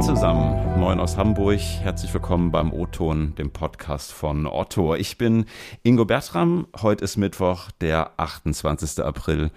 [0.00, 1.58] Zusammen, moin aus Hamburg.
[1.58, 4.94] Herzlich willkommen beim O-Ton, dem Podcast von Otto.
[4.94, 5.44] Ich bin
[5.82, 6.68] Ingo Bertram.
[6.80, 9.04] Heute ist Mittwoch, der 28.
[9.04, 9.50] April.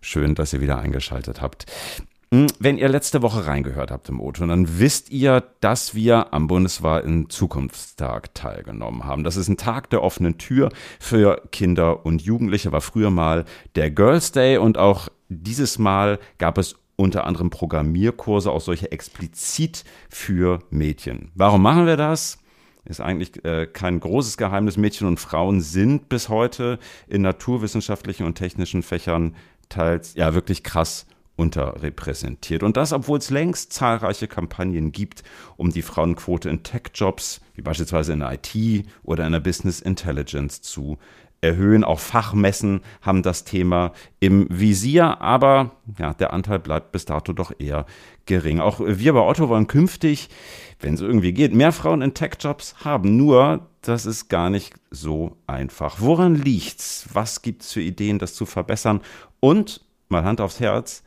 [0.00, 1.66] Schön, dass ihr wieder eingeschaltet habt.
[2.32, 6.48] Hm, wenn ihr letzte Woche reingehört habt im O-Ton, dann wisst ihr, dass wir am
[6.48, 9.22] Bundeswahl Zukunftstag teilgenommen haben.
[9.22, 13.44] Das ist ein Tag der offenen Tür für Kinder und Jugendliche, war früher mal
[13.76, 19.84] der Girls Day und auch dieses Mal gab es unter anderem Programmierkurse, auch solche explizit
[20.08, 21.30] für Mädchen.
[21.34, 22.38] Warum machen wir das?
[22.84, 24.76] Ist eigentlich äh, kein großes Geheimnis.
[24.76, 29.34] Mädchen und Frauen sind bis heute in naturwissenschaftlichen und technischen Fächern
[29.70, 32.62] teils ja wirklich krass unterrepräsentiert.
[32.62, 35.24] Und das, obwohl es längst zahlreiche Kampagnen gibt,
[35.56, 40.98] um die Frauenquote in Tech-Jobs, wie beispielsweise in IT oder in der Business Intelligence zu
[41.44, 41.84] erhöhen.
[41.84, 47.52] Auch Fachmessen haben das Thema im Visier, aber ja, der Anteil bleibt bis dato doch
[47.58, 47.86] eher
[48.26, 48.60] gering.
[48.60, 50.30] Auch wir bei Otto wollen künftig,
[50.80, 53.16] wenn es irgendwie geht, mehr Frauen in Tech-Jobs haben.
[53.16, 55.96] Nur, das ist gar nicht so einfach.
[56.00, 57.06] Woran liegt's?
[57.12, 59.00] Was gibt's für Ideen, das zu verbessern?
[59.40, 61.02] Und mal Hand aufs Herz,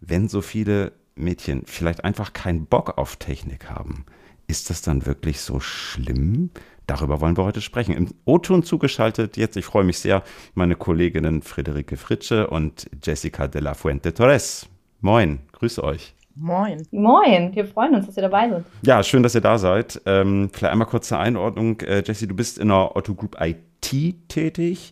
[0.00, 4.06] wenn so viele Mädchen vielleicht einfach keinen Bock auf Technik haben,
[4.46, 6.50] ist das dann wirklich so schlimm?
[6.90, 7.94] Darüber wollen wir heute sprechen.
[7.94, 10.24] Im O-Ton zugeschaltet jetzt, ich freue mich sehr,
[10.54, 14.66] meine Kolleginnen Friederike Fritsche und Jessica de la Fuente Torres.
[15.00, 16.16] Moin, grüße euch.
[16.34, 16.84] Moin.
[16.90, 18.64] Moin, wir freuen uns, dass ihr dabei seid.
[18.82, 20.02] Ja, schön, dass ihr da seid.
[20.04, 21.78] Ähm, vielleicht einmal kurze Einordnung.
[21.82, 24.90] Äh, Jessie, du bist in der Otto Group IT tätig.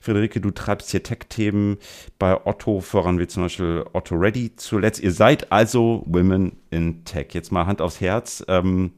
[0.00, 1.76] Friederike, du treibst hier Tech-Themen
[2.18, 5.00] bei Otto voran, wie zum Beispiel Otto Ready zuletzt.
[5.00, 7.28] Ihr seid also Women in Tech.
[7.34, 8.44] Jetzt mal Hand aufs Herz.
[8.48, 8.90] Ähm,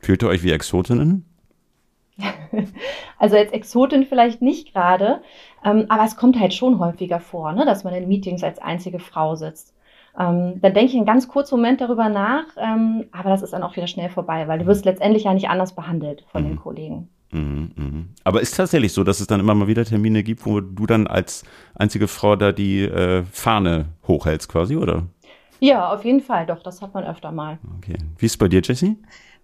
[0.00, 1.24] fühlt ihr euch wie Exotinnen?
[3.18, 5.22] Also als Exotin vielleicht nicht gerade,
[5.64, 8.98] ähm, aber es kommt halt schon häufiger vor, ne, dass man in Meetings als einzige
[8.98, 9.74] Frau sitzt.
[10.18, 13.62] Ähm, dann denke ich einen ganz kurzen Moment darüber nach, ähm, aber das ist dann
[13.62, 16.48] auch wieder schnell vorbei, weil du wirst letztendlich ja nicht anders behandelt von mhm.
[16.48, 17.08] den Kollegen.
[17.32, 18.04] Mhm, mh.
[18.24, 21.06] Aber ist tatsächlich so, dass es dann immer mal wieder Termine gibt, wo du dann
[21.06, 25.04] als einzige Frau da die äh, Fahne hochhältst quasi, oder?
[25.60, 27.58] Ja, auf jeden Fall, doch, das hat man öfter mal.
[27.78, 27.96] Okay.
[28.18, 28.96] Wie ist es bei dir, Jessie?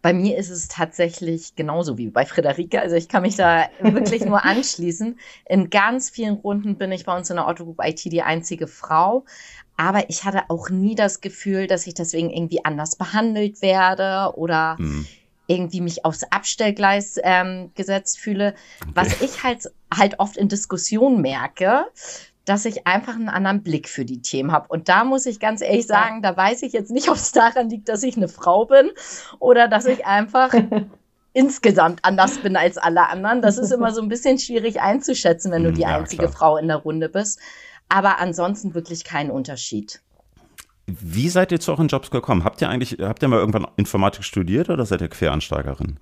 [0.03, 2.81] Bei mir ist es tatsächlich genauso wie bei Friederike.
[2.81, 5.19] Also ich kann mich da wirklich nur anschließen.
[5.47, 8.67] In ganz vielen Runden bin ich bei uns in der Otto Group IT die einzige
[8.67, 9.25] Frau.
[9.77, 14.77] Aber ich hatte auch nie das Gefühl, dass ich deswegen irgendwie anders behandelt werde oder
[14.79, 15.07] mhm.
[15.47, 18.55] irgendwie mich aufs Abstellgleis ähm, gesetzt fühle.
[18.83, 18.91] Okay.
[18.95, 21.87] Was ich halt, halt oft in Diskussionen merke,
[22.45, 24.67] dass ich einfach einen anderen Blick für die Themen habe.
[24.69, 27.71] Und da muss ich ganz ehrlich sagen, da weiß ich jetzt nicht, ob es daran
[27.71, 28.91] liegt, dass ich eine Frau bin
[29.39, 30.53] oder dass ich einfach
[31.33, 33.43] insgesamt anders bin als alle anderen.
[33.43, 36.33] Das ist immer so ein bisschen schwierig einzuschätzen, wenn du hm, die ja, einzige klar.
[36.33, 37.41] Frau in der Runde bist.
[37.89, 40.01] Aber ansonsten wirklich kein Unterschied.
[40.87, 42.43] Wie seid ihr zu euren Jobs gekommen?
[42.43, 45.99] Habt ihr eigentlich, habt ihr mal irgendwann Informatik studiert oder seid ihr Quereinsteigerin?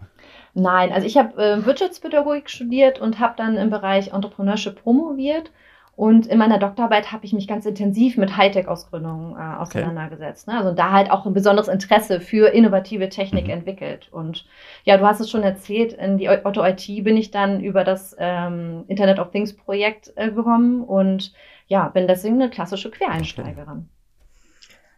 [0.55, 5.51] Nein, also ich habe äh, Wirtschaftspädagogik studiert und habe dann im Bereich Entrepreneurship promoviert
[6.01, 10.49] und in meiner Doktorarbeit habe ich mich ganz intensiv mit Hightech-Ausgründungen äh, auseinandergesetzt.
[10.49, 10.57] Okay.
[10.57, 10.63] Ne?
[10.65, 13.51] Also da halt auch ein besonderes Interesse für innovative Technik mhm.
[13.51, 14.09] entwickelt.
[14.11, 14.47] Und
[14.85, 18.17] ja, du hast es schon erzählt, in die Otto IT bin ich dann über das
[18.19, 21.35] ähm, Internet of Things Projekt äh, gekommen und
[21.67, 23.91] ja, bin deswegen eine klassische Quereinsteigerin.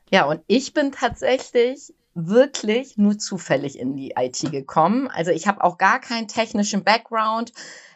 [0.09, 5.09] Ja, und ich bin tatsächlich wirklich nur zufällig in die IT gekommen.
[5.09, 7.53] Also ich habe auch gar keinen technischen Background.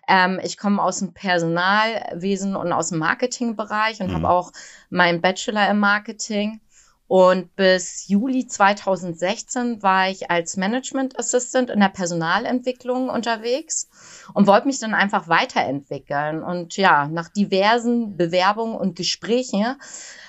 [0.09, 4.15] Ähm, ich komme aus dem Personalwesen und aus dem Marketingbereich und mhm.
[4.15, 4.53] habe auch
[4.91, 6.61] meinen Bachelor im Marketing.
[7.09, 13.89] Und bis Juli 2016 war ich als Management Assistant in der Personalentwicklung unterwegs
[14.35, 16.43] und wollte mich dann einfach weiterentwickeln.
[16.43, 19.77] Und ja, nach diversen Bewerbungen und Gesprächen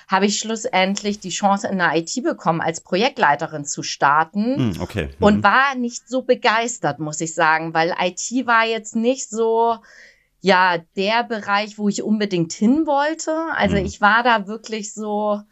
[0.06, 4.70] habe ich schlussendlich die Chance in der IT bekommen, als Projektleiterin zu starten.
[4.70, 5.10] Mm, okay.
[5.18, 5.24] Mhm.
[5.24, 9.78] Und war nicht so begeistert, muss ich sagen, weil IT war jetzt nicht so,
[10.40, 13.34] ja, der Bereich, wo ich unbedingt hin wollte.
[13.54, 13.84] Also mm.
[13.84, 15.42] ich war da wirklich so,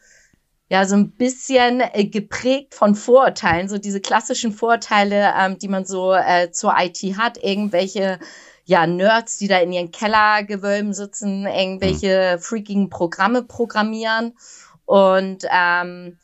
[0.68, 5.84] ja, so ein bisschen äh, geprägt von Vorurteilen, so diese klassischen Vorurteile, ähm, die man
[5.84, 8.18] so äh, zur IT hat, irgendwelche
[8.64, 12.38] ja, Nerds, die da in ihren Kellergewölben sitzen, irgendwelche hm.
[12.40, 14.36] freakigen Programme programmieren.
[14.84, 16.18] Und ähm,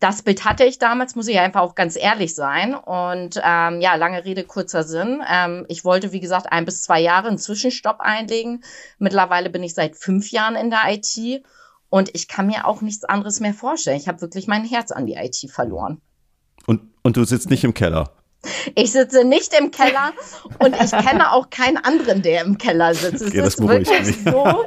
[0.00, 2.74] das Bild hatte ich damals, muss ich einfach auch ganz ehrlich sein.
[2.74, 5.22] Und ähm, ja, lange Rede, kurzer Sinn.
[5.30, 8.64] Ähm, ich wollte, wie gesagt, ein bis zwei Jahre einen Zwischenstopp einlegen.
[8.98, 11.44] Mittlerweile bin ich seit fünf Jahren in der IT
[11.92, 13.98] und ich kann mir auch nichts anderes mehr vorstellen.
[13.98, 16.00] Ich habe wirklich mein Herz an die IT verloren.
[16.66, 18.12] Und, und du sitzt nicht im Keller?
[18.74, 20.14] Ich sitze nicht im Keller
[20.58, 23.20] und ich kenne auch keinen anderen, der im Keller sitzt.
[23.20, 24.64] Es okay, ist wirklich so,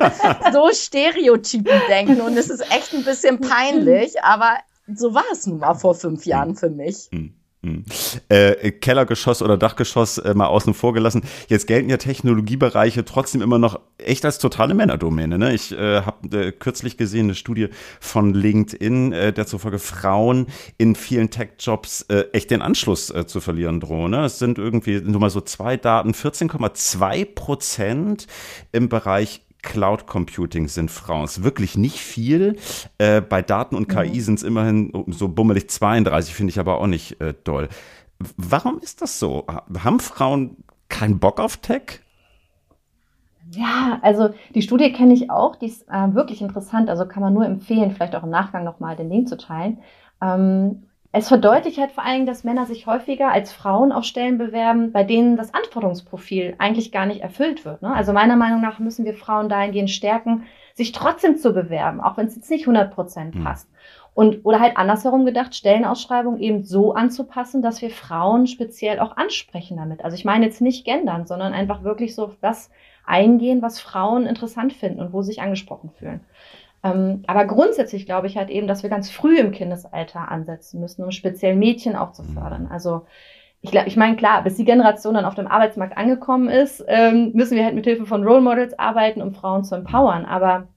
[0.54, 4.58] so Stereotypen denken und es ist echt ein bisschen peinlich, aber
[4.94, 7.10] so war es nun mal vor fünf Jahren für mich.
[7.12, 7.34] Hm.
[8.30, 11.24] Äh, Kellergeschoss oder Dachgeschoss äh, mal außen vor gelassen.
[11.48, 15.38] Jetzt gelten ja Technologiebereiche trotzdem immer noch echt als totale Männerdomäne.
[15.38, 15.54] Ne?
[15.54, 17.70] Ich äh, habe äh, kürzlich gesehen eine Studie
[18.00, 20.48] von LinkedIn, äh, der zufolge Frauen
[20.78, 24.12] in vielen Tech-Jobs äh, echt den Anschluss äh, zu verlieren drohen.
[24.12, 24.26] Ne?
[24.26, 28.28] Es sind irgendwie nur mal so zwei Daten, 14,2 Prozent
[28.72, 31.26] im Bereich Cloud Computing sind Frauen.
[31.26, 32.56] Es ist wirklich nicht viel.
[32.98, 34.22] Äh, bei Daten und KI mhm.
[34.22, 37.68] sind es immerhin so bummelig 32, finde ich aber auch nicht äh, doll.
[38.38, 39.46] Warum ist das so?
[39.84, 40.56] Haben Frauen
[40.88, 42.00] keinen Bock auf Tech?
[43.52, 47.34] Ja, also die Studie kenne ich auch, die ist äh, wirklich interessant, also kann man
[47.34, 49.80] nur empfehlen, vielleicht auch im Nachgang nochmal den Link zu teilen.
[50.22, 50.84] Ähm,
[51.18, 55.06] es verdeutlicht halt vor allem, dass Männer sich häufiger als Frauen auf Stellen bewerben, bei
[55.06, 57.82] denen das Anforderungsprofil eigentlich gar nicht erfüllt wird.
[57.82, 57.94] Ne?
[57.94, 62.28] Also meiner Meinung nach müssen wir Frauen dahingehend stärken, sich trotzdem zu bewerben, auch wenn
[62.28, 63.44] es jetzt nicht 100 Prozent hm.
[63.46, 63.72] passt.
[63.72, 63.76] Mhm.
[64.14, 69.78] Und, oder halt andersherum gedacht, Stellenausschreibungen eben so anzupassen, dass wir Frauen speziell auch ansprechen
[69.78, 70.04] damit.
[70.04, 72.72] Also ich meine jetzt nicht gendern, sondern einfach wirklich so das
[73.06, 76.22] eingehen, was Frauen interessant finden und wo sie sich angesprochen fühlen.
[76.84, 81.04] Ähm, aber grundsätzlich glaube ich halt eben, dass wir ganz früh im Kindesalter ansetzen müssen,
[81.04, 82.34] um speziell Mädchen auch zu mhm.
[82.34, 82.68] fördern.
[82.72, 83.06] Also
[83.62, 87.32] ich glaube, ich meine, klar, bis die Generation dann auf dem Arbeitsmarkt angekommen ist, ähm,
[87.34, 90.26] müssen wir halt mit Hilfe von Role Models arbeiten, um Frauen zu empowern.
[90.26, 90.68] Aber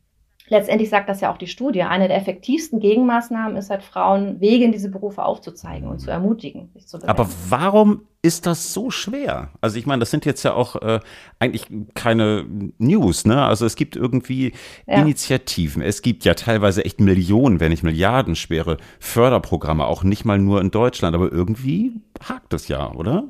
[0.49, 1.83] letztendlich sagt das ja auch die Studie.
[1.83, 6.71] Eine der effektivsten Gegenmaßnahmen ist halt, Frauen Wege in diese Berufe aufzuzeigen und zu ermutigen,
[6.75, 7.19] sich zu bewerben.
[7.19, 9.51] Aber warum ist das so schwer?
[9.61, 11.01] Also ich meine, das sind jetzt ja auch äh,
[11.39, 12.45] eigentlich keine
[12.79, 13.45] News, ne?
[13.45, 14.53] Also es gibt irgendwie
[14.87, 15.01] ja.
[15.01, 15.83] Initiativen.
[15.83, 20.61] Es gibt ja teilweise echt Millionen, wenn nicht Milliarden schwere Förderprogramme, auch nicht mal nur
[20.61, 21.15] in Deutschland.
[21.15, 21.93] Aber irgendwie
[22.27, 23.29] hakt es ja, oder?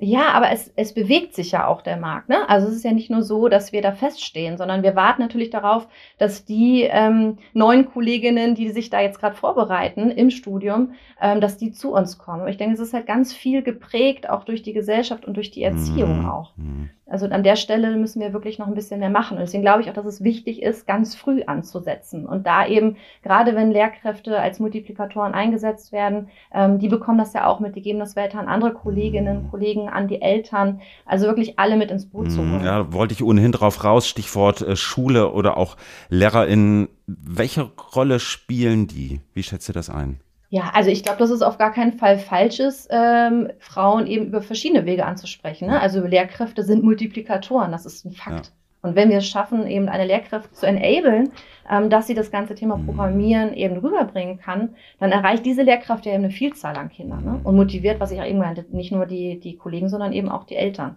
[0.00, 2.28] Ja, aber es, es bewegt sich ja auch der Markt.
[2.28, 2.48] Ne?
[2.48, 5.50] Also es ist ja nicht nur so, dass wir da feststehen, sondern wir warten natürlich
[5.50, 11.40] darauf, dass die ähm, neuen Kolleginnen, die sich da jetzt gerade vorbereiten im Studium, ähm,
[11.40, 12.46] dass die zu uns kommen.
[12.46, 15.64] Ich denke, es ist halt ganz viel geprägt, auch durch die Gesellschaft und durch die
[15.64, 16.28] Erziehung mhm.
[16.28, 16.56] auch.
[16.56, 16.90] Mhm.
[17.08, 19.38] Also an der Stelle müssen wir wirklich noch ein bisschen mehr machen.
[19.38, 22.26] Und deswegen glaube ich auch, dass es wichtig ist, ganz früh anzusetzen.
[22.26, 27.46] Und da eben, gerade wenn Lehrkräfte als Multiplikatoren eingesetzt werden, ähm, die bekommen das ja
[27.46, 30.80] auch mit, die geben das weiter an andere Kolleginnen, Kollegen, an die Eltern.
[31.06, 32.62] Also wirklich alle mit ins Boot zu holen.
[32.64, 35.76] Ja, wollte ich ohnehin drauf raus, Stichwort äh, Schule oder auch
[36.10, 36.88] LehrerInnen.
[37.06, 39.20] Welche Rolle spielen die?
[39.32, 40.20] Wie schätzt ihr das ein?
[40.50, 44.26] Ja, also ich glaube, dass es auf gar keinen Fall falsch ist, ähm, Frauen eben
[44.26, 45.68] über verschiedene Wege anzusprechen.
[45.68, 45.78] Ne?
[45.78, 48.46] Also Lehrkräfte sind Multiplikatoren, das ist ein Fakt.
[48.46, 48.52] Ja.
[48.80, 51.32] Und wenn wir es schaffen, eben eine Lehrkraft zu enablen,
[51.68, 52.86] ähm, dass sie das ganze Thema mhm.
[52.86, 57.40] Programmieren eben rüberbringen kann, dann erreicht diese Lehrkraft ja eben eine Vielzahl an Kindern ne?
[57.42, 60.44] und motiviert, was ich ja eben meinte, nicht nur die, die Kollegen, sondern eben auch
[60.44, 60.96] die Eltern.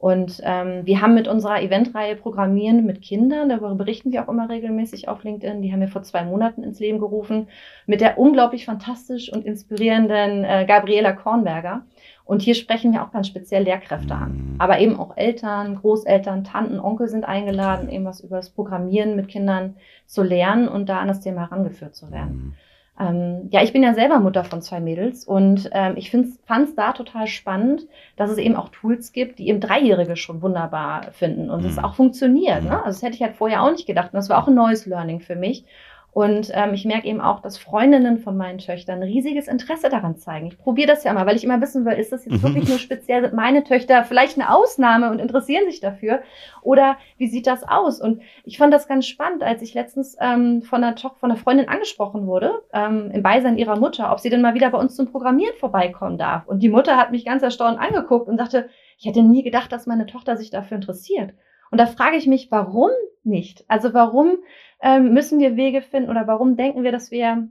[0.00, 4.48] Und ähm, wir haben mit unserer Eventreihe Programmieren mit Kindern, darüber berichten wir auch immer
[4.48, 7.48] regelmäßig auf LinkedIn, die haben wir vor zwei Monaten ins Leben gerufen,
[7.84, 11.82] mit der unglaublich fantastisch und inspirierenden äh, Gabriela Kornberger.
[12.24, 14.54] Und hier sprechen wir auch ganz speziell Lehrkräfte an.
[14.58, 19.28] Aber eben auch Eltern, Großeltern, Tanten, Onkel sind eingeladen, eben was über das Programmieren mit
[19.28, 19.76] Kindern
[20.06, 22.56] zu lernen und da an das Thema herangeführt zu werden.
[23.00, 23.06] Mhm.
[23.06, 26.74] Ähm, ja, ich bin ja selber Mutter von zwei Mädels und ähm, ich fand es
[26.74, 27.86] da total spannend,
[28.16, 31.84] dass es eben auch Tools gibt, die eben Dreijährige schon wunderbar finden und es mhm.
[31.84, 32.64] auch funktioniert.
[32.64, 32.82] Ne?
[32.84, 34.86] Also das hätte ich halt vorher auch nicht gedacht und das war auch ein neues
[34.86, 35.64] Learning für mich.
[36.12, 40.46] Und ähm, ich merke eben auch, dass Freundinnen von meinen Töchtern riesiges Interesse daran zeigen.
[40.46, 42.42] Ich probiere das ja immer, weil ich immer wissen will, ist das jetzt mhm.
[42.42, 46.20] wirklich nur speziell meine Töchter vielleicht eine Ausnahme und interessieren sich dafür?
[46.62, 48.00] Oder wie sieht das aus?
[48.00, 51.40] Und ich fand das ganz spannend, als ich letztens ähm, von, einer Tochter, von einer
[51.40, 54.96] Freundin angesprochen wurde, ähm, im Beisein ihrer Mutter, ob sie denn mal wieder bei uns
[54.96, 56.46] zum Programmieren vorbeikommen darf.
[56.46, 58.68] Und die Mutter hat mich ganz erstaunt angeguckt und sagte,
[58.98, 61.32] ich hätte nie gedacht, dass meine Tochter sich dafür interessiert.
[61.70, 62.90] Und da frage ich mich, warum
[63.22, 63.64] nicht?
[63.68, 64.38] Also warum
[64.82, 67.48] ähm, müssen wir Wege finden oder warum denken wir, dass wir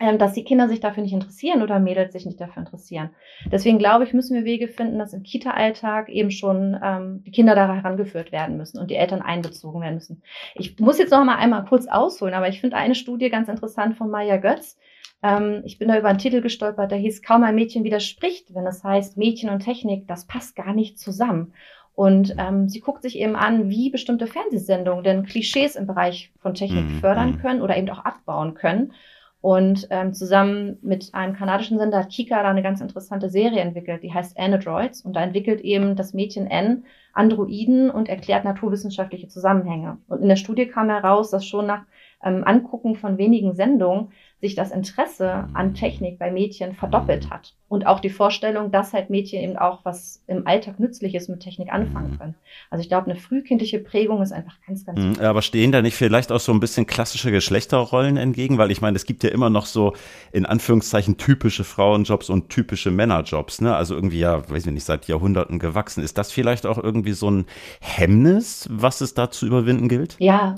[0.00, 3.10] ähm, dass die Kinder sich dafür nicht interessieren oder Mädels sich nicht dafür interessieren.
[3.50, 7.56] Deswegen glaube ich, müssen wir Wege finden, dass im Kita-Alltag eben schon ähm, die Kinder
[7.56, 10.22] da herangeführt werden müssen und die Eltern einbezogen werden müssen.
[10.54, 13.96] Ich muss jetzt noch mal einmal kurz ausholen, aber ich finde eine Studie ganz interessant
[13.96, 14.78] von Maya Götz.
[15.20, 18.66] Ähm, ich bin da über einen Titel gestolpert, der hieß Kaum ein Mädchen widerspricht, wenn
[18.68, 21.54] es heißt Mädchen und Technik, das passt gar nicht zusammen.
[21.98, 26.54] Und ähm, sie guckt sich eben an, wie bestimmte Fernsehsendungen denn Klischees im Bereich von
[26.54, 27.00] Technik mhm.
[27.00, 27.38] fördern mhm.
[27.40, 28.92] können oder eben auch abbauen können.
[29.40, 34.04] Und ähm, zusammen mit einem kanadischen Sender hat Kika da eine ganz interessante Serie entwickelt,
[34.04, 35.02] die heißt Androids.
[35.02, 39.98] Und da entwickelt eben das Mädchen N Androiden und erklärt naturwissenschaftliche Zusammenhänge.
[40.06, 41.82] Und in der Studie kam heraus, dass schon nach
[42.22, 47.54] ähm, Angucken von wenigen Sendungen sich das Interesse an Technik bei Mädchen verdoppelt hat.
[47.66, 51.72] Und auch die Vorstellung, dass halt Mädchen eben auch was im Alltag Nützliches mit Technik
[51.72, 52.34] anfangen können.
[52.70, 55.22] Also ich glaube, eine frühkindliche Prägung ist einfach ganz, ganz wichtig.
[55.22, 58.58] Aber stehen da nicht vielleicht auch so ein bisschen klassische Geschlechterrollen entgegen?
[58.58, 59.94] Weil ich meine, es gibt ja immer noch so
[60.32, 63.74] in Anführungszeichen typische Frauenjobs und typische Männerjobs, ne?
[63.74, 66.02] Also irgendwie ja, weiß ich nicht, seit Jahrhunderten gewachsen.
[66.02, 67.46] Ist das vielleicht auch irgendwie so ein
[67.80, 70.16] Hemmnis, was es da zu überwinden gilt?
[70.20, 70.54] Ja.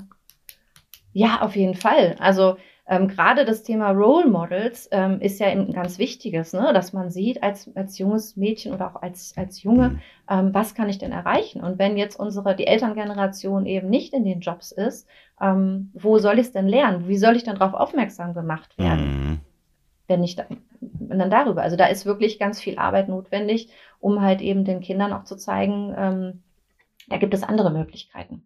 [1.13, 2.15] Ja, auf jeden Fall.
[2.19, 2.55] Also
[2.87, 6.71] ähm, gerade das Thema Role Models ähm, ist ja ein ganz wichtiges, ne?
[6.73, 10.89] dass man sieht als, als junges Mädchen oder auch als, als Junge, ähm, was kann
[10.89, 11.61] ich denn erreichen?
[11.61, 15.07] Und wenn jetzt unsere, die Elterngeneration eben nicht in den Jobs ist,
[15.39, 17.07] ähm, wo soll ich es denn lernen?
[17.07, 19.05] Wie soll ich denn darauf aufmerksam gemacht werden?
[19.05, 19.39] Mhm.
[20.07, 20.45] Wenn nicht da,
[20.81, 21.61] dann darüber.
[21.61, 23.69] Also da ist wirklich ganz viel Arbeit notwendig,
[23.99, 26.43] um halt eben den Kindern auch zu zeigen, ähm,
[27.07, 28.43] da gibt es andere Möglichkeiten.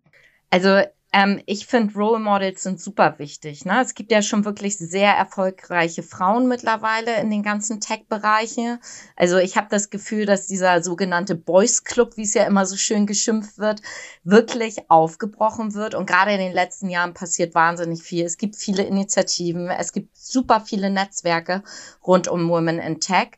[0.50, 0.82] Also
[1.16, 3.64] ähm, ich finde, Role Models sind super wichtig.
[3.64, 3.82] Ne?
[3.82, 8.80] Es gibt ja schon wirklich sehr erfolgreiche Frauen mittlerweile in den ganzen Tech-Bereichen.
[9.16, 12.76] Also ich habe das Gefühl, dass dieser sogenannte Boys Club, wie es ja immer so
[12.76, 13.82] schön geschimpft wird,
[14.26, 15.96] wirklich aufgebrochen wird.
[15.96, 18.26] Und gerade in den letzten Jahren passiert wahnsinnig viel.
[18.26, 21.64] Es gibt viele Initiativen, es gibt super viele Netzwerke
[22.06, 23.38] rund um Women in Tech.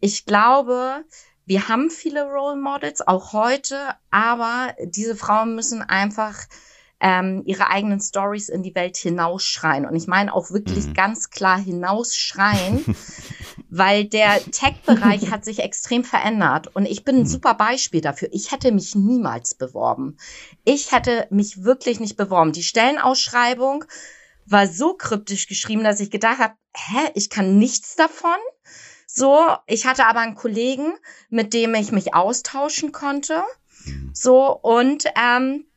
[0.00, 1.06] Ich glaube,
[1.46, 6.36] wir haben viele Role Models, auch heute, aber diese Frauen müssen einfach
[7.00, 9.86] ähm, ihre eigenen Stories in die Welt hinausschreien.
[9.86, 10.94] Und ich meine auch wirklich mhm.
[10.94, 12.84] ganz klar hinausschreien,
[13.70, 16.74] weil der Tech-Bereich hat sich extrem verändert.
[16.74, 17.26] Und ich bin ein mhm.
[17.26, 18.28] super Beispiel dafür.
[18.32, 20.16] Ich hätte mich niemals beworben.
[20.64, 22.52] Ich hätte mich wirklich nicht beworben.
[22.52, 23.84] Die Stellenausschreibung
[24.46, 28.38] war so kryptisch geschrieben, dass ich gedacht habe, hä, ich kann nichts davon.
[29.06, 30.94] So, ich hatte aber einen Kollegen,
[31.30, 33.42] mit dem ich mich austauschen konnte.
[33.84, 34.10] Mhm.
[34.14, 35.67] So, und ähm,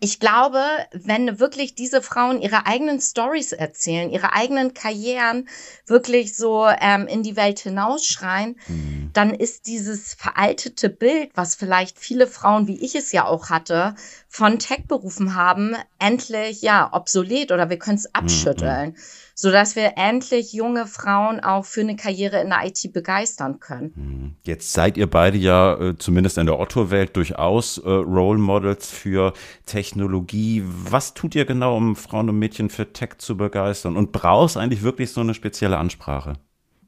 [0.00, 0.62] ich glaube,
[0.92, 5.48] wenn wirklich diese Frauen ihre eigenen Stories erzählen, ihre eigenen Karrieren
[5.86, 9.10] wirklich so ähm, in die Welt hinausschreien, mhm.
[9.12, 13.94] dann ist dieses veraltete Bild, was vielleicht viele Frauen, wie ich es ja auch hatte,
[14.28, 18.90] von Tech-Berufen haben, endlich ja obsolet oder wir können es mhm, abschütteln.
[18.90, 18.96] Mhm
[19.40, 23.92] so dass wir endlich junge Frauen auch für eine Karriere in der IT begeistern können.
[23.94, 24.36] Hm.
[24.42, 29.32] Jetzt seid ihr beide ja äh, zumindest in der Otto-Welt durchaus äh, Role Models für
[29.64, 30.64] Technologie.
[30.66, 33.96] Was tut ihr genau, um Frauen und Mädchen für Tech zu begeistern?
[33.96, 36.32] Und brauchst eigentlich wirklich so eine spezielle Ansprache?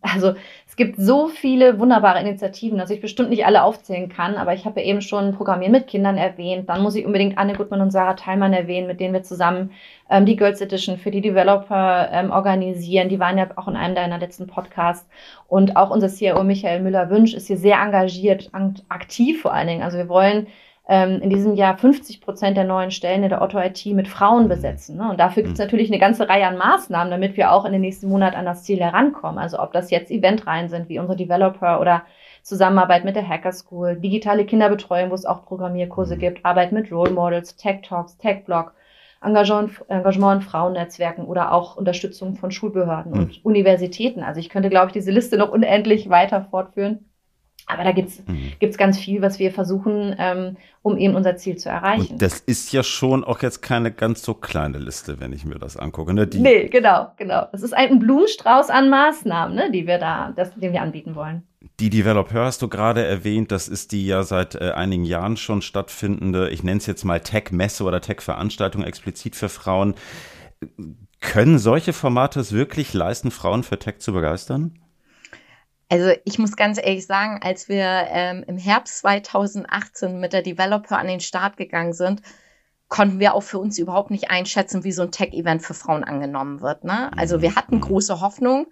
[0.03, 0.35] Also
[0.67, 4.65] es gibt so viele wunderbare Initiativen, dass ich bestimmt nicht alle aufzählen kann, aber ich
[4.65, 6.71] habe ja eben schon Programmieren mit Kindern erwähnt.
[6.71, 9.73] Dann muss ich unbedingt Anne Gutmann und Sarah Teilmann erwähnen, mit denen wir zusammen
[10.09, 13.11] ähm, die Girls Edition für die Developer ähm, organisieren.
[13.11, 15.07] Die waren ja auch in einem deiner letzten Podcasts.
[15.49, 18.51] Und auch unser CIO Michael Müller-Wünsch ist hier sehr engagiert,
[18.89, 19.83] aktiv vor allen Dingen.
[19.83, 20.47] Also wir wollen
[20.89, 24.49] ähm, in diesem Jahr 50 Prozent der neuen Stellen in der Otto IT mit Frauen
[24.49, 24.97] besetzen.
[24.97, 25.11] Ne?
[25.11, 25.67] Und dafür gibt es mhm.
[25.67, 28.65] natürlich eine ganze Reihe an Maßnahmen, damit wir auch in den nächsten Monaten an das
[28.65, 29.39] Ziel herankommen.
[29.39, 32.03] Also ob das jetzt Eventreihen sind, wie unsere Developer oder
[32.43, 36.21] Zusammenarbeit mit der Hacker School, digitale Kinderbetreuung, wo es auch Programmierkurse mhm.
[36.21, 38.73] gibt, Arbeit mit Role Models, Tech Talks, Tech Blog,
[39.23, 43.19] Engagement, Engagement in Frauennetzwerken oder auch Unterstützung von Schulbehörden mhm.
[43.19, 44.23] und Universitäten.
[44.23, 47.10] Also ich könnte, glaube ich, diese Liste noch unendlich weiter fortführen.
[47.73, 48.53] Aber da gibt's mhm.
[48.59, 52.13] gibt's ganz viel, was wir versuchen, ähm, um eben unser Ziel zu erreichen.
[52.13, 55.59] Und das ist ja schon auch jetzt keine ganz so kleine Liste, wenn ich mir
[55.59, 56.15] das angucke.
[56.15, 56.27] Ne?
[56.27, 57.47] Die nee, genau, genau.
[57.53, 61.43] Das ist ein Blumenstrauß an Maßnahmen, ne, die wir da, das, den wir anbieten wollen.
[61.79, 65.63] Die Developer hast du gerade erwähnt, das ist die ja seit äh, einigen Jahren schon
[65.63, 69.95] stattfindende, ich nenne es jetzt mal Tech-Messe oder Tech-Veranstaltung explizit für Frauen.
[71.21, 74.79] Können solche Formate es wirklich leisten, Frauen für Tech zu begeistern?
[75.91, 80.97] Also ich muss ganz ehrlich sagen, als wir ähm, im Herbst 2018 mit der Developer
[80.97, 82.23] an den Start gegangen sind,
[82.89, 86.61] konnten wir auch für uns überhaupt nicht einschätzen, wie so ein Tech-Event für Frauen angenommen
[86.61, 86.85] wird.
[86.85, 87.11] Ne?
[87.17, 87.83] Also wir hatten mhm.
[87.83, 88.67] große Hoffnung,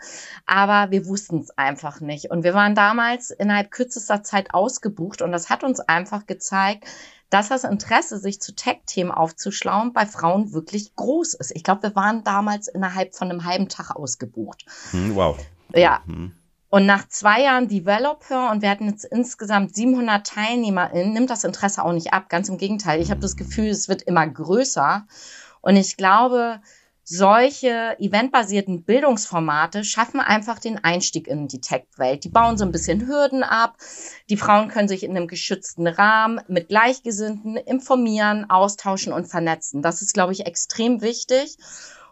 [0.45, 2.31] aber wir wussten es einfach nicht.
[2.31, 6.85] Und wir waren damals innerhalb kürzester Zeit ausgebucht und das hat uns einfach gezeigt,
[7.31, 11.53] dass das Interesse, sich zu Tech-Themen aufzuschlauen, bei Frauen wirklich groß ist.
[11.55, 14.65] Ich glaube, wir waren damals innerhalb von einem halben Tag ausgebucht.
[14.93, 15.39] Hm, wow.
[15.75, 16.01] Ja.
[16.07, 16.33] Mhm.
[16.71, 21.83] Und nach zwei Jahren Developer und wir hatten jetzt insgesamt 700 TeilnehmerInnen, nimmt das Interesse
[21.83, 22.29] auch nicht ab.
[22.29, 23.01] Ganz im Gegenteil.
[23.01, 25.07] Ich habe das Gefühl, es wird immer größer.
[25.63, 26.61] Und ich glaube,
[27.05, 32.25] solche eventbasierten Bildungsformate schaffen einfach den Einstieg in die Tech-Welt.
[32.25, 33.79] Die bauen so ein bisschen Hürden ab.
[34.29, 39.81] Die Frauen können sich in einem geschützten Rahmen mit Gleichgesinnten informieren, austauschen und vernetzen.
[39.81, 41.57] Das ist, glaube ich, extrem wichtig.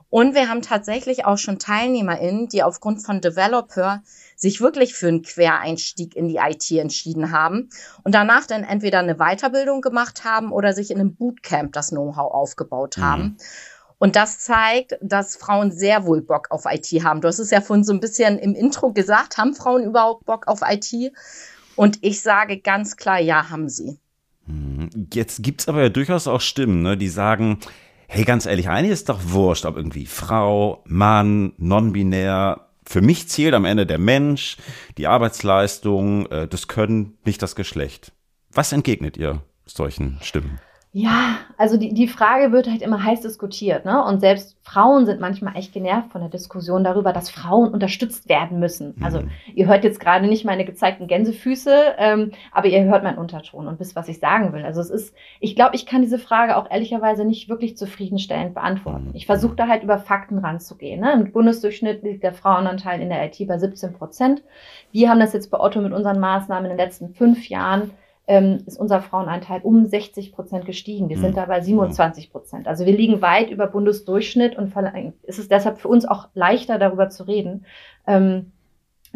[0.08, 4.02] Und wir haben tatsächlich auch schon TeilnehmerInnen, die aufgrund von Developer
[4.36, 7.70] sich wirklich für einen Quereinstieg in die IT entschieden haben
[8.04, 12.32] und danach dann entweder eine Weiterbildung gemacht haben oder sich in einem Bootcamp das Know-how
[12.32, 13.02] aufgebaut mhm.
[13.02, 13.36] haben.
[13.98, 17.22] Und das zeigt, dass Frauen sehr wohl Bock auf IT haben.
[17.22, 20.48] Du hast es ja vorhin so ein bisschen im Intro gesagt, haben Frauen überhaupt Bock
[20.48, 21.12] auf IT?
[21.76, 23.98] Und ich sage ganz klar, ja, haben sie.
[24.46, 27.58] Hm, jetzt gibt es aber ja durchaus auch Stimmen, ne, die sagen,
[28.08, 32.65] hey, ganz ehrlich, eigentlich ist doch wurscht, ob irgendwie Frau, Mann, non-binär.
[32.88, 34.56] Für mich zählt am Ende der Mensch,
[34.96, 38.12] die Arbeitsleistung, äh, das Können, nicht das Geschlecht.
[38.52, 40.60] Was entgegnet ihr solchen Stimmen?
[40.98, 44.02] Ja, also die, die Frage wird halt immer heiß diskutiert, ne?
[44.02, 48.60] Und selbst Frauen sind manchmal echt genervt von der Diskussion darüber, dass Frauen unterstützt werden
[48.60, 48.94] müssen.
[49.02, 49.30] Also mhm.
[49.54, 53.78] ihr hört jetzt gerade nicht meine gezeigten Gänsefüße, ähm, aber ihr hört meinen Unterton und
[53.78, 54.64] wisst, was ich sagen will.
[54.64, 59.10] Also es ist, ich glaube, ich kann diese Frage auch ehrlicherweise nicht wirklich zufriedenstellend beantworten.
[59.12, 61.02] Ich versuche da halt über Fakten ranzugehen.
[61.02, 61.12] Ne?
[61.12, 64.42] Im Bundesdurchschnitt liegt der Frauenanteil in der IT bei 17 Prozent.
[64.92, 67.90] Wir haben das jetzt bei Otto mit unseren Maßnahmen in den letzten fünf Jahren
[68.26, 71.08] ähm, ist unser Frauenanteil um 60 Prozent gestiegen.
[71.08, 71.22] Wir mhm.
[71.22, 72.66] sind da bei 27 Prozent.
[72.66, 74.72] Also wir liegen weit über Bundesdurchschnitt und
[75.22, 77.66] ist es deshalb für uns auch leichter, darüber zu reden.
[78.06, 78.52] Ähm,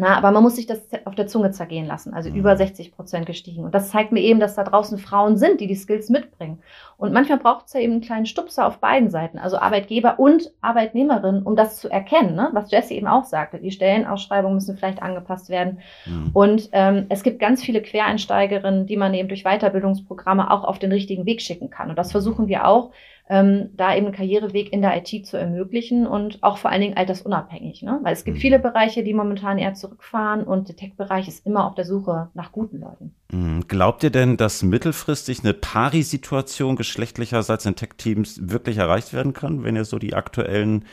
[0.01, 2.15] na, aber man muss sich das auf der Zunge zergehen lassen.
[2.15, 2.37] Also mhm.
[2.37, 3.65] über 60 Prozent gestiegen.
[3.65, 6.61] Und das zeigt mir eben, dass da draußen Frauen sind, die die Skills mitbringen.
[6.97, 10.51] Und manchmal braucht es ja eben einen kleinen Stupser auf beiden Seiten, also Arbeitgeber und
[10.63, 12.49] Arbeitnehmerin, um das zu erkennen, ne?
[12.53, 13.59] was Jesse eben auch sagte.
[13.59, 15.81] Die Stellenausschreibungen müssen vielleicht angepasst werden.
[16.07, 16.31] Mhm.
[16.33, 20.93] Und ähm, es gibt ganz viele Quereinsteigerinnen, die man eben durch Weiterbildungsprogramme auch auf den
[20.93, 21.91] richtigen Weg schicken kann.
[21.91, 22.91] Und das versuchen wir auch
[23.31, 26.97] ähm, da eben einen Karriereweg in der IT zu ermöglichen und auch vor allen Dingen
[26.97, 27.83] altersunabhängig.
[27.83, 28.01] Ne?
[28.03, 28.41] Weil es gibt mhm.
[28.41, 32.51] viele Bereiche, die momentan eher zurückfahren und der Tech-Bereich ist immer auf der Suche nach
[32.51, 33.15] guten Leuten.
[33.31, 33.69] Mhm.
[33.69, 39.77] Glaubt ihr denn, dass mittelfristig eine Pari-Situation geschlechtlicherseits in Tech-Teams wirklich erreicht werden kann, wenn
[39.77, 40.85] ihr so die aktuellen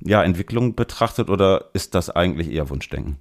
[0.00, 3.18] ja, Entwicklungen betrachtet oder ist das eigentlich eher Wunschdenken?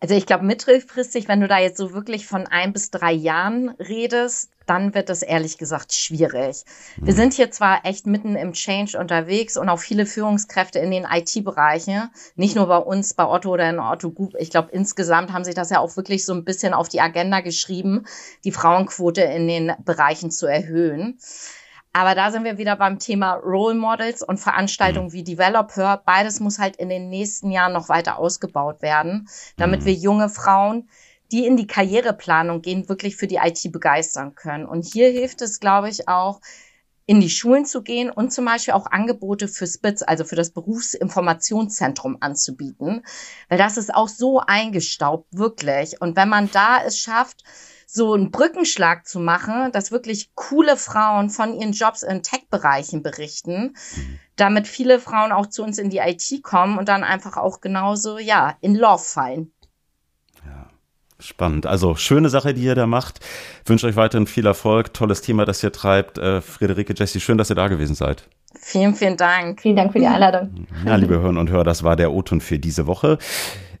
[0.00, 3.68] Also ich glaube, mittelfristig, wenn du da jetzt so wirklich von ein bis drei Jahren
[3.78, 6.64] redest, dann wird es ehrlich gesagt schwierig.
[6.96, 7.16] Wir mhm.
[7.16, 12.08] sind hier zwar echt mitten im Change unterwegs und auch viele Führungskräfte in den IT-Bereichen,
[12.36, 14.36] nicht nur bei uns, bei Otto oder in Otto Group.
[14.38, 17.40] Ich glaube, insgesamt haben sich das ja auch wirklich so ein bisschen auf die Agenda
[17.40, 18.06] geschrieben,
[18.44, 21.18] die Frauenquote in den Bereichen zu erhöhen.
[21.92, 25.12] Aber da sind wir wieder beim Thema Role Models und Veranstaltungen mhm.
[25.12, 26.02] wie Developer.
[26.04, 29.84] Beides muss halt in den nächsten Jahren noch weiter ausgebaut werden, damit mhm.
[29.86, 30.88] wir junge Frauen,
[31.32, 34.66] die in die Karriereplanung gehen, wirklich für die IT begeistern können.
[34.66, 36.40] Und hier hilft es, glaube ich, auch,
[37.10, 40.50] in die Schulen zu gehen und zum Beispiel auch Angebote für SPITZ, also für das
[40.50, 43.04] Berufsinformationszentrum anzubieten,
[43.48, 46.00] weil das ist auch so eingestaubt, wirklich.
[46.00, 47.42] Und wenn man da es schafft,
[47.92, 53.74] so einen Brückenschlag zu machen, dass wirklich coole Frauen von ihren Jobs in Tech-Bereichen berichten,
[54.36, 58.18] damit viele Frauen auch zu uns in die IT kommen und dann einfach auch genauso,
[58.18, 59.52] ja, in Love fallen.
[60.46, 60.68] Ja.
[61.18, 61.66] Spannend.
[61.66, 63.20] Also schöne Sache, die ihr da macht.
[63.64, 64.94] Ich wünsche euch weiterhin viel Erfolg.
[64.94, 66.16] Tolles Thema, das ihr treibt.
[66.16, 68.28] Äh, Friederike, Jesse, schön, dass ihr da gewesen seid.
[68.58, 69.60] Vielen, vielen Dank.
[69.60, 70.66] Vielen Dank für die Einladung.
[70.86, 73.18] Ja, liebe Hörerinnen und Hörer, das war der O-Ton für diese Woche.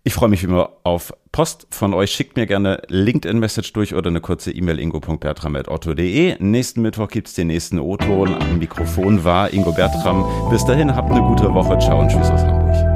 [0.02, 2.10] Ich freue mich immer auf Post von euch.
[2.10, 6.36] Schickt mir gerne LinkedIn-Message durch oder eine kurze E-Mail ingo.bertram.otto.de.
[6.38, 8.34] Nächsten Mittwoch gibt es den nächsten O-Ton.
[8.34, 10.24] Am Mikrofon war Ingo Bertram.
[10.50, 11.78] Bis dahin, habt eine gute Woche.
[11.78, 12.89] Ciao und tschüss aus Hamburg.